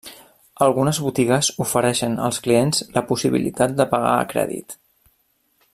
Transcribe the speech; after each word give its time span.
Algunes 0.67 0.99
botigues 1.07 1.49
ofereixen 1.65 2.17
als 2.29 2.41
clients 2.47 2.81
la 2.97 3.05
possibilitat 3.11 3.79
de 3.83 3.87
pagar 3.93 4.15
a 4.15 4.29
crèdit. 4.33 4.77